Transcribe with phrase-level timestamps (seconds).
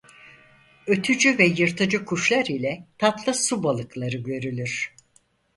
[0.87, 4.95] Ötücü ve yırtıcı kuşlar ile tatlı su balıkları görülür.